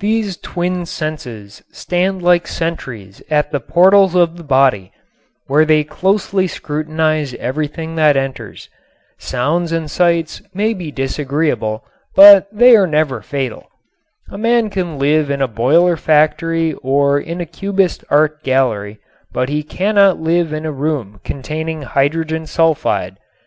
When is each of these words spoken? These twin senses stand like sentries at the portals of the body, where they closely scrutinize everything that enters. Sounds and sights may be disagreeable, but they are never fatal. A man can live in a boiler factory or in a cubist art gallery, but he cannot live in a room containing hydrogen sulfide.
These 0.00 0.36
twin 0.36 0.84
senses 0.84 1.62
stand 1.72 2.20
like 2.20 2.46
sentries 2.46 3.22
at 3.30 3.50
the 3.52 3.58
portals 3.58 4.14
of 4.14 4.36
the 4.36 4.44
body, 4.44 4.92
where 5.46 5.64
they 5.64 5.82
closely 5.82 6.46
scrutinize 6.46 7.32
everything 7.36 7.94
that 7.94 8.14
enters. 8.14 8.68
Sounds 9.16 9.72
and 9.72 9.90
sights 9.90 10.42
may 10.52 10.74
be 10.74 10.92
disagreeable, 10.92 11.84
but 12.14 12.48
they 12.52 12.76
are 12.76 12.86
never 12.86 13.22
fatal. 13.22 13.70
A 14.28 14.36
man 14.36 14.68
can 14.68 14.98
live 14.98 15.30
in 15.30 15.40
a 15.40 15.48
boiler 15.48 15.96
factory 15.96 16.74
or 16.82 17.18
in 17.18 17.40
a 17.40 17.46
cubist 17.46 18.04
art 18.10 18.42
gallery, 18.42 18.98
but 19.32 19.48
he 19.48 19.62
cannot 19.62 20.20
live 20.20 20.52
in 20.52 20.66
a 20.66 20.70
room 20.70 21.18
containing 21.24 21.80
hydrogen 21.80 22.44
sulfide. 22.44 23.16